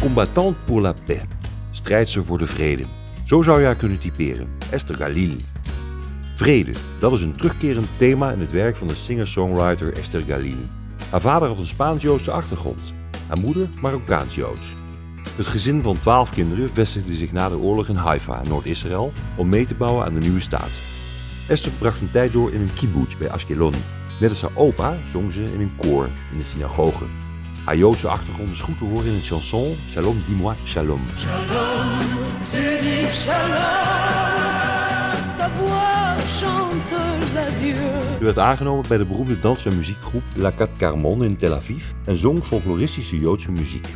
Combattant 0.00 0.54
pour 0.64 0.80
la 0.80 0.94
paix. 1.06 1.22
Strijdster 1.70 2.24
voor 2.24 2.38
de 2.38 2.46
vrede. 2.46 2.82
Zo 3.24 3.42
zou 3.42 3.58
je 3.60 3.64
haar 3.64 3.74
kunnen 3.74 3.98
typeren. 3.98 4.48
Esther 4.70 4.94
Galil. 4.94 5.36
Vrede, 6.36 6.72
dat 6.98 7.12
is 7.12 7.22
een 7.22 7.32
terugkerend 7.32 7.86
thema 7.96 8.32
in 8.32 8.40
het 8.40 8.52
werk 8.52 8.76
van 8.76 8.88
de 8.88 8.94
singer-songwriter 8.94 9.96
Esther 9.96 10.20
Galil. 10.20 10.58
Haar 11.10 11.20
vader 11.20 11.48
had 11.48 11.58
een 11.58 11.66
Spaans-Joodse 11.66 12.30
achtergrond. 12.30 12.80
Haar 13.26 13.38
moeder 13.38 13.68
Marokkaans-Joods. 13.80 14.74
Het 15.36 15.46
gezin 15.46 15.82
van 15.82 15.98
twaalf 15.98 16.30
kinderen 16.30 16.70
vestigde 16.70 17.14
zich 17.14 17.32
na 17.32 17.48
de 17.48 17.58
oorlog 17.58 17.88
in 17.88 17.96
Haifa, 17.96 18.42
Noord-Israël, 18.48 19.12
om 19.36 19.48
mee 19.48 19.66
te 19.66 19.74
bouwen 19.74 20.04
aan 20.04 20.14
de 20.14 20.20
nieuwe 20.20 20.40
staat. 20.40 20.70
Esther 21.48 21.72
bracht 21.78 22.00
een 22.00 22.10
tijd 22.10 22.32
door 22.32 22.52
in 22.52 22.60
een 22.60 22.74
kibbutz 22.74 23.16
bij 23.16 23.30
Ashkelon. 23.30 23.74
Net 24.20 24.30
als 24.30 24.42
haar 24.42 24.50
opa 24.54 24.96
zong 25.12 25.32
ze 25.32 25.44
in 25.44 25.60
een 25.60 25.76
koor 25.80 26.08
in 26.30 26.36
de 26.36 26.44
synagoge. 26.44 27.04
Haar 27.70 27.78
Joodse 27.78 28.08
achtergrond 28.08 28.52
is 28.52 28.60
goed 28.60 28.78
te 28.78 28.84
horen 28.84 29.06
in 29.06 29.14
het 29.14 29.26
chanson 29.26 29.76
Shalom 29.90 30.22
dis-moi 30.26 30.56
Shalom. 30.64 31.00
Ze 38.18 38.24
werd 38.24 38.38
aangenomen 38.38 38.84
bij 38.88 38.98
de 38.98 39.06
beroemde 39.06 39.40
dans- 39.40 39.66
en 39.66 39.76
muziekgroep 39.76 40.22
La 40.34 40.52
Cat 40.56 40.70
Carmon 40.78 41.24
in 41.24 41.36
Tel 41.36 41.54
Aviv 41.54 41.84
en 42.04 42.16
zong 42.16 42.44
folkloristische 42.44 43.18
Joodse 43.18 43.50
muziek. 43.50 43.86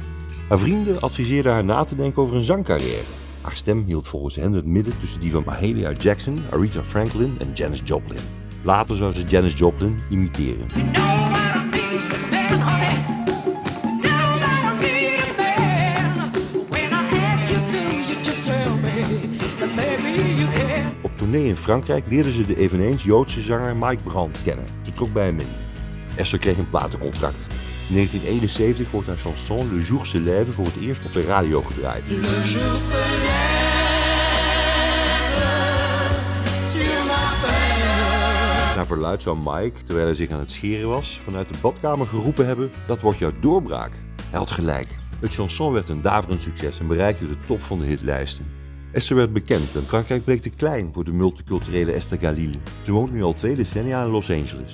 Haar 0.49 0.59
vrienden 0.59 1.01
adviseerden 1.01 1.53
haar 1.53 1.65
na 1.65 1.85
te 1.85 1.97
denken 1.97 2.23
over 2.23 2.37
een 2.37 2.43
zangcarrière. 2.43 3.05
Haar 3.41 3.57
stem 3.57 3.85
hield 3.87 4.09
volgens 4.09 4.37
hen 4.37 4.53
het 4.53 4.67
midden 4.67 4.99
tussen 5.01 5.21
die 5.21 5.31
van 5.31 5.43
Mahalia 5.47 5.93
Jackson, 5.93 6.37
Aretha 6.51 6.85
Franklin 6.85 7.37
en 7.39 7.53
Janis 7.55 7.83
Joplin. 7.85 8.23
Later 8.63 8.97
zou 8.97 9.13
ze 9.13 9.25
Janis 9.25 9.55
Joplin 9.57 9.99
imiteren. 10.11 10.67
Tournee 21.35 21.55
in 21.55 21.63
Frankrijk 21.63 22.05
leerde 22.09 22.33
ze 22.33 22.47
de 22.47 22.57
eveneens 22.57 23.05
Joodse 23.05 23.41
zanger 23.41 23.77
Mike 23.77 24.03
Brandt 24.03 24.43
kennen. 24.43 24.65
Ze 24.83 24.91
trok 24.91 25.13
bij 25.13 25.27
hem 25.27 25.39
in. 25.39 25.47
Esther 26.15 26.39
kreeg 26.39 26.59
een 26.59 26.71
platencontract. 26.71 27.47
In 27.89 27.95
1971 27.95 28.91
wordt 28.91 29.07
haar 29.07 29.17
chanson 29.17 29.75
Le 29.75 29.83
Jour 29.83 30.07
se 30.07 30.21
lève 30.21 30.53
voor 30.53 30.65
het 30.65 30.77
eerst 30.81 31.05
op 31.05 31.13
de 31.13 31.21
radio 31.21 31.63
gedraaid. 31.63 32.11
Naar 38.77 38.87
verluid 38.87 39.23
zou 39.23 39.37
Mike, 39.37 39.83
terwijl 39.85 40.07
hij 40.07 40.15
zich 40.15 40.31
aan 40.31 40.39
het 40.39 40.51
scheren 40.51 40.89
was, 40.89 41.21
vanuit 41.25 41.49
de 41.49 41.59
badkamer 41.61 42.07
geroepen 42.07 42.47
hebben: 42.47 42.71
Dat 42.87 43.01
wordt 43.01 43.19
jouw 43.19 43.33
doorbraak. 43.41 43.93
Hij 44.31 44.39
had 44.39 44.51
gelijk. 44.51 44.89
Het 45.21 45.35
chanson 45.35 45.73
werd 45.73 45.89
een 45.89 46.03
daverend 46.03 46.41
succes 46.41 46.81
en 46.81 46.87
bereikte 46.87 47.27
de 47.27 47.37
top 47.47 47.63
van 47.63 47.79
de 47.79 47.87
hitlijsten. 47.87 48.64
Esther 48.95 49.17
werd 49.17 49.33
bekend 49.33 49.75
en 49.75 49.83
Frankrijk 49.83 50.25
bleek 50.25 50.43
te 50.43 50.51
klein 50.51 50.91
voor 50.93 51.05
de 51.05 51.13
multiculturele 51.13 51.93
Esther 51.93 52.19
Galil. 52.19 52.51
Ze 52.85 52.93
woont 52.93 53.13
nu 53.13 53.23
al 53.23 53.33
twee 53.33 53.55
decennia 53.55 54.05
in 54.05 54.11
Los 54.11 54.31
Angeles. 54.31 54.73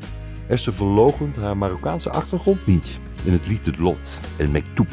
Esther 0.49 0.73
verloochent 0.73 1.37
haar 1.37 1.57
Marokkaanse 1.57 2.11
achtergrond 2.11 2.67
niet. 2.67 2.99
In 3.25 3.33
het 3.33 3.47
lied 3.47 3.67
Het 3.67 3.79
Lot, 3.79 4.21
El 4.37 4.49
Mektoub. 4.49 4.89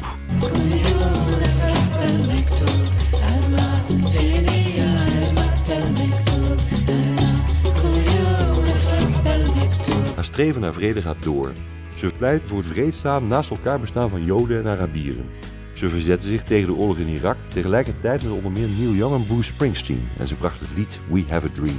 Haar 10.14 10.24
streven 10.24 10.60
naar 10.60 10.74
vrede 10.74 11.02
gaat 11.02 11.22
door. 11.22 11.52
Ze 11.94 12.10
pleit 12.18 12.42
voor 12.44 12.58
het 12.58 12.66
vreedzaam 12.66 13.26
naast 13.26 13.50
elkaar 13.50 13.80
bestaan 13.80 14.10
van 14.10 14.24
Joden 14.24 14.58
en 14.58 14.70
Arabieren. 14.70 15.24
Ze 15.78 15.88
verzetten 15.88 16.28
zich 16.28 16.42
tegen 16.42 16.66
de 16.66 16.74
oorlog 16.74 16.98
in 16.98 17.08
Irak, 17.08 17.36
tegelijkertijd 17.48 18.22
met 18.22 18.32
onder 18.32 18.50
meer 18.50 18.68
Neil 18.68 18.92
Young 18.92 19.14
en 19.14 19.26
Bruce 19.26 19.52
Springsteen. 19.52 20.08
En 20.16 20.26
ze 20.26 20.34
bracht 20.34 20.60
het 20.60 20.68
lied 20.76 20.98
We 21.08 21.24
Have 21.28 21.46
a 21.46 21.50
Dream. 21.54 21.78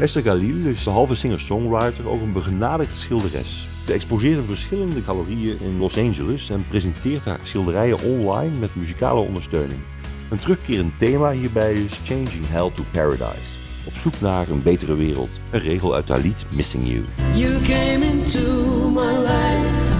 Esther 0.00 0.22
Galil 0.22 0.66
is 0.66 0.84
behalve 0.84 1.14
singer-songwriter 1.14 2.08
ook 2.08 2.20
een 2.20 2.32
begenadigd 2.32 2.96
schilderes. 2.96 3.68
Ze 3.90 3.96
exposeert 3.96 4.40
in 4.40 4.46
verschillende 4.46 5.02
galerieën 5.02 5.58
in 5.60 5.78
Los 5.78 5.98
Angeles 5.98 6.50
en 6.50 6.64
presenteert 6.68 7.24
haar 7.24 7.40
schilderijen 7.42 8.02
online 8.02 8.58
met 8.58 8.74
muzikale 8.74 9.20
ondersteuning. 9.20 9.80
Een 10.30 10.38
terugkerend 10.38 10.98
thema 10.98 11.30
hierbij 11.30 11.72
is 11.72 12.00
Changing 12.04 12.48
Hell 12.48 12.70
to 12.74 12.84
Paradise. 12.92 13.50
Op 13.84 13.94
zoek 13.94 14.20
naar 14.20 14.48
een 14.48 14.62
betere 14.62 14.94
wereld. 14.94 15.28
Een 15.50 15.60
regel 15.60 15.94
uit 15.94 16.08
haar 16.08 16.20
lied 16.20 16.44
Missing 16.52 16.86
You. 16.86 17.04
You 17.34 17.62
came 17.62 18.04
into 18.04 18.90
my 18.90 19.16
life, 19.16 19.92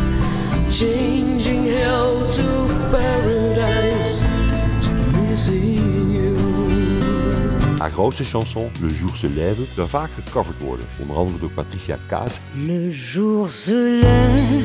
changing 0.69 1.65
hell 1.65 2.29
to 2.29 2.67
paradise. 2.91 4.25
To 4.81 4.91
grootste 8.01 8.25
chanson, 8.25 8.71
Le 8.81 8.89
Jour 8.89 9.15
se 9.17 9.27
lève, 9.27 9.59
zou 9.75 9.89
vaak 9.89 10.11
gecoverd 10.25 10.61
worden, 10.61 10.87
onder 11.01 11.17
andere 11.17 11.39
door 11.39 11.51
Patricia 11.51 11.99
Kaas 12.09 12.41
Le 12.67 12.91
jour 12.91 13.49
se 13.49 13.99
lève 14.01 14.65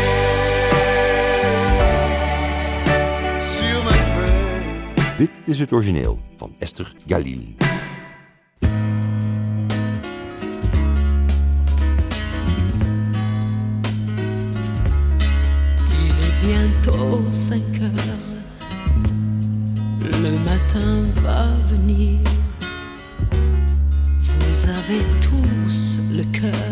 sur 3.40 3.84
ma 3.84 3.90
peine. 3.90 5.16
Dit 5.18 5.30
is 5.44 5.58
het 5.58 5.72
origineel 5.72 6.18
van 6.36 6.54
Esther 6.58 6.94
Galil. 7.06 7.65
Va 21.22 21.46
venir. 21.66 22.18
Vous 24.20 24.68
avez 24.68 25.02
tous 25.20 26.12
le 26.16 26.24
cœur 26.32 26.70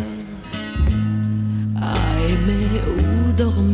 à 1.80 1.94
aimer 2.28 2.80
ou 2.98 3.32
dormir. 3.32 3.73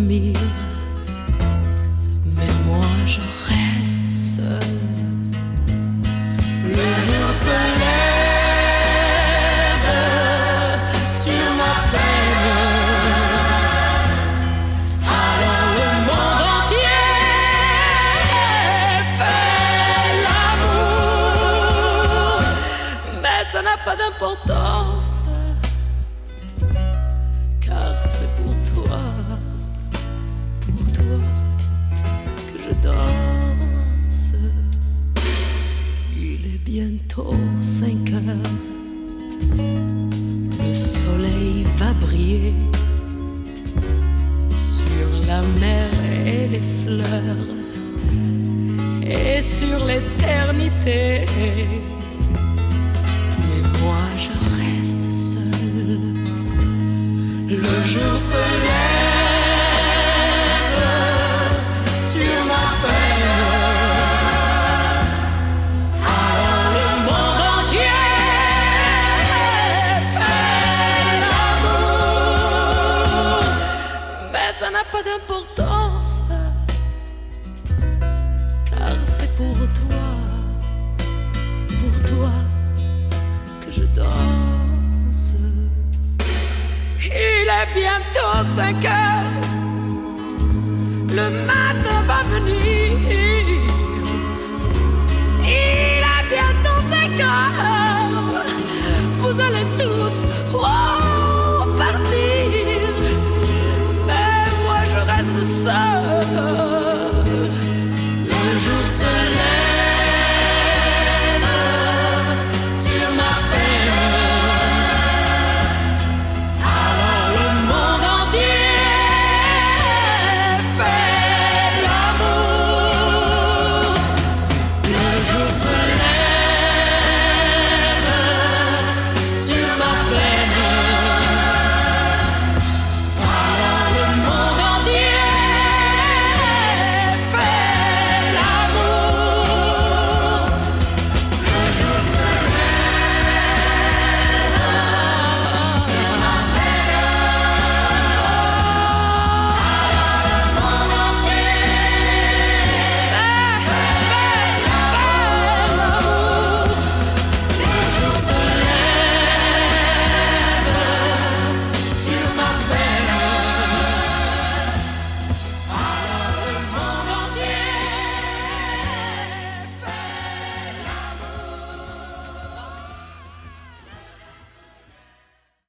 Pas 23.91 23.97
d'importance, 23.97 25.23
car 27.61 28.03
c'est 28.03 28.31
pour 28.37 28.55
toi, 28.73 29.01
pour 30.61 30.93
toi 30.93 31.19
que 32.47 32.59
je 32.62 32.73
danse. 32.87 34.34
Il 36.16 36.47
est 36.47 36.65
bientôt 36.65 37.34
5 37.60 38.13
heures, 38.13 38.53
le 40.60 40.75
soleil 40.75 41.65
va 41.78 41.93
briller 41.95 42.54
sur 44.51 45.09
la 45.27 45.43
mer 45.43 45.89
et 46.27 46.47
les 46.47 46.63
fleurs 46.84 47.47
et 49.03 49.43
sur 49.43 49.84
l'éternité. 49.84 51.25
Jour 57.91 58.16
se 58.21 58.34
lève 58.34 58.81
sur 61.98 62.45
ma 62.47 62.66
peine. 62.83 63.27
Alors 66.07 66.69
le 66.78 66.89
monde 67.07 67.41
entier 67.57 67.98
fait 70.13 71.15
l'amour, 71.22 71.83
mais 74.33 74.51
ça 74.53 74.69
n'a 74.71 74.84
pas 74.93 75.03
d'importance, 75.03 76.10
car 78.71 78.98
c'est 79.04 79.33
pour 79.36 79.57
toi, 79.57 80.09
bientôt 87.75 88.45
5 88.57 88.84
heures. 88.84 89.31
Le 91.09 91.31
matin 91.47 92.03
va 92.07 92.22
venir. 92.34 92.99
Il 95.43 95.49
est 95.49 96.28
bientôt 96.28 96.81
5 96.89 97.21
heures. 97.21 98.45
Vous 99.21 99.41
allez 99.41 99.67
tous. 99.77 100.25
Oh 100.55 100.90